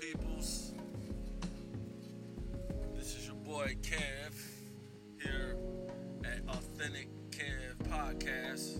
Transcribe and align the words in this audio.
peoples? 0.00 0.72
This 2.96 3.16
is 3.16 3.26
your 3.26 3.36
boy 3.36 3.76
Kev 3.82 4.34
here 5.22 5.56
at 6.24 6.40
Authentic 6.48 7.08
Kev 7.30 7.76
Podcast. 7.86 8.78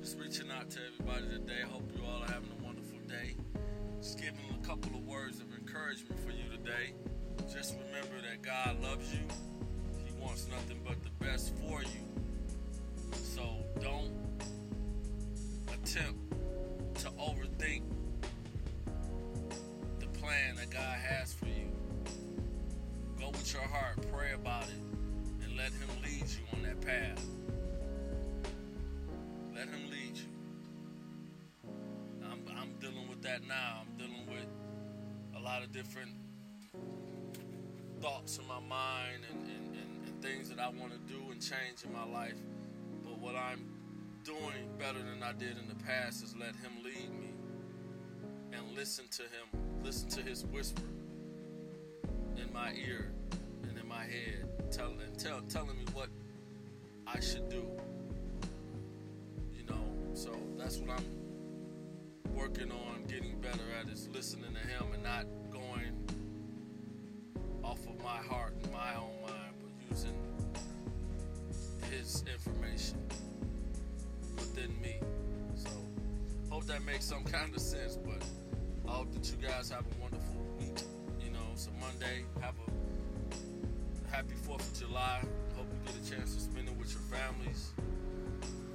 Just 0.00 0.18
reaching 0.18 0.50
out 0.50 0.70
to 0.70 0.78
everybody 0.86 1.28
today. 1.28 1.60
Hope 1.70 1.82
you 1.94 2.02
all 2.06 2.22
are 2.22 2.32
having 2.32 2.48
a 2.58 2.64
wonderful 2.64 2.98
day. 3.06 3.36
Just 4.00 4.18
giving 4.18 4.40
a 4.58 4.66
couple 4.66 4.96
of 4.96 5.06
words 5.06 5.40
of 5.40 5.52
encouragement 5.52 6.18
for 6.20 6.30
you 6.30 6.44
today. 6.56 6.94
Just 7.52 7.76
remember 7.86 8.26
that 8.26 8.40
God 8.40 8.82
loves 8.82 9.12
you. 9.12 9.20
He 10.06 10.18
wants 10.22 10.48
nothing 10.48 10.80
but 10.82 10.96
the 11.02 11.24
best 11.24 11.52
for 11.56 11.82
you. 11.82 13.12
So 13.12 13.42
don't 13.82 14.12
attempt 15.68 16.32
to 17.00 17.10
overthink 17.10 17.82
plan 20.34 20.56
that 20.56 20.70
God 20.70 20.98
has 20.98 21.32
for 21.32 21.46
you. 21.46 21.70
Go 23.18 23.28
with 23.30 23.52
your 23.52 23.62
heart, 23.62 24.04
pray 24.12 24.32
about 24.32 24.64
it, 24.64 25.44
and 25.44 25.56
let 25.56 25.68
Him 25.68 25.88
lead 26.02 26.24
you 26.28 26.42
on 26.52 26.62
that 26.62 26.80
path. 26.80 27.24
Let 29.54 29.68
Him 29.68 29.90
lead 29.90 30.16
you. 30.16 31.70
I'm, 32.24 32.42
I'm 32.56 32.72
dealing 32.80 33.08
with 33.08 33.22
that 33.22 33.46
now. 33.46 33.82
I'm 33.82 33.96
dealing 33.96 34.26
with 34.26 34.46
a 35.36 35.40
lot 35.40 35.62
of 35.62 35.70
different 35.70 36.10
thoughts 38.00 38.38
in 38.38 38.48
my 38.48 38.60
mind 38.60 39.22
and, 39.30 39.40
and, 39.40 39.76
and, 39.76 40.08
and 40.08 40.22
things 40.22 40.48
that 40.48 40.58
I 40.58 40.68
want 40.68 40.92
to 40.92 41.12
do 41.12 41.30
and 41.30 41.40
change 41.40 41.84
in 41.84 41.92
my 41.92 42.04
life. 42.04 42.40
But 43.04 43.18
what 43.20 43.36
I'm 43.36 43.64
doing 44.24 44.68
better 44.80 44.98
than 44.98 45.22
I 45.22 45.32
did 45.32 45.58
in 45.58 45.68
the 45.68 45.80
past 45.84 46.24
is 46.24 46.34
let 46.34 46.56
Him 46.56 46.82
lead 46.82 47.10
me 47.20 47.34
and 48.52 48.76
listen 48.76 49.04
to 49.12 49.22
Him, 49.22 49.63
listen 49.84 50.08
to 50.08 50.22
His 50.22 50.46
whisper 50.46 50.80
in 52.38 52.50
my 52.54 52.72
ear 52.72 53.12
and 53.68 53.78
in 53.78 53.86
my 53.86 54.02
head, 54.02 54.48
tell, 54.70 54.88
and 54.88 55.18
tell, 55.18 55.42
telling 55.42 55.76
me 55.76 55.84
what 55.92 56.08
I 57.06 57.20
should 57.20 57.50
do. 57.50 57.66
You 59.54 59.64
know, 59.68 59.84
so 60.14 60.34
that's 60.56 60.78
what 60.78 60.88
I'm 60.98 61.04
working 62.34 62.72
on 62.72 63.04
getting 63.08 63.38
better 63.40 63.60
at 63.78 63.92
is 63.92 64.08
listening 64.08 64.54
to 64.54 64.68
Him 64.68 64.94
and 64.94 65.02
not 65.02 65.26
going 65.52 65.92
off 67.62 67.80
of 67.86 68.02
my 68.02 68.16
heart 68.16 68.54
and 68.62 68.72
my 68.72 68.94
own 68.94 69.20
mind, 69.20 69.54
but 69.60 69.90
using 69.90 70.16
His 71.90 72.24
information 72.32 72.96
within 74.36 74.80
me. 74.80 74.98
So, 75.56 75.68
hope 76.48 76.64
that 76.66 76.82
makes 76.84 77.04
some 77.04 77.24
kind 77.24 77.54
of 77.54 77.60
sense. 77.60 77.96
But 77.96 78.24
that 79.24 79.40
you 79.40 79.48
guys 79.48 79.70
have 79.70 79.84
a 79.86 80.02
wonderful 80.02 80.36
week. 80.58 80.82
You 81.24 81.30
know, 81.30 81.38
it's 81.52 81.68
a 81.68 81.70
Monday. 81.80 82.24
Have 82.40 82.54
a 82.58 84.14
happy 84.14 84.34
Fourth 84.34 84.70
of 84.70 84.78
July. 84.78 85.20
Hope 85.56 85.66
you 85.72 85.92
get 85.92 86.06
a 86.06 86.10
chance 86.10 86.34
to 86.34 86.40
spend 86.42 86.68
it 86.68 86.76
with 86.76 86.90
your 86.92 87.18
families. 87.18 87.70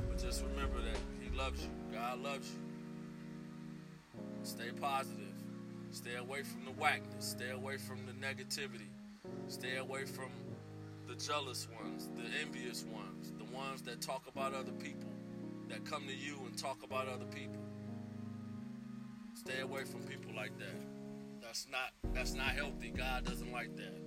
But 0.07 0.17
just 0.17 0.43
remember 0.43 0.77
that 0.81 0.97
He 1.21 1.37
loves 1.37 1.61
you. 1.61 1.69
God 1.93 2.21
loves 2.21 2.49
you. 2.49 2.59
Stay 4.41 4.71
positive. 4.81 5.33
Stay 5.91 6.15
away 6.15 6.41
from 6.41 6.65
the 6.65 6.71
whackness. 6.71 7.25
Stay 7.25 7.51
away 7.51 7.77
from 7.77 7.99
the 8.07 8.13
negativity. 8.13 8.89
Stay 9.49 9.77
away 9.77 10.05
from 10.05 10.31
the 11.07 11.13
jealous 11.15 11.67
ones, 11.83 12.09
the 12.15 12.23
envious 12.41 12.85
ones, 12.85 13.33
the 13.37 13.55
ones 13.55 13.83
that 13.83 14.01
talk 14.01 14.23
about 14.27 14.55
other 14.55 14.71
people, 14.71 15.11
that 15.67 15.85
come 15.85 16.07
to 16.07 16.15
you 16.15 16.39
and 16.47 16.57
talk 16.57 16.81
about 16.83 17.07
other 17.07 17.25
people. 17.25 17.61
Stay 19.39 19.61
away 19.61 19.85
from 19.85 20.01
people 20.01 20.35
like 20.35 20.51
that. 20.59 20.75
That's 21.41 21.65
not 21.71 22.13
that's 22.13 22.33
not 22.33 22.47
healthy. 22.47 22.89
God 22.89 23.23
doesn't 23.23 23.53
like 23.53 23.73
that. 23.77 23.97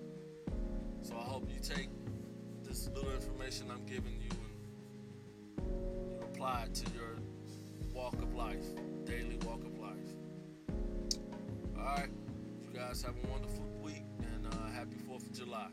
So 1.01 1.17
I 1.17 1.23
hope 1.23 1.49
you 1.49 1.59
take 1.59 1.89
this 2.63 2.91
little 2.95 3.11
information 3.13 3.71
I'm 3.71 3.87
giving 3.87 4.21
you 4.21 4.31
and 5.57 5.67
you 5.67 6.21
apply 6.23 6.65
it 6.65 6.75
to 6.75 6.91
your 6.95 7.17
walk 7.95 8.13
of 8.21 8.35
life, 8.35 8.67
daily 9.07 9.39
walk 9.47 9.65
of 9.65 9.79
life. 9.79 10.13
All 11.79 11.83
right. 11.83 12.11
You 12.61 12.79
guys 12.79 13.01
have 13.01 13.15
a 13.25 13.27
wonderful 13.31 13.65
week 13.83 14.05
and 14.19 14.47
uh, 14.47 14.71
happy 14.75 14.97
4th 15.09 15.31
of 15.31 15.33
July. 15.33 15.69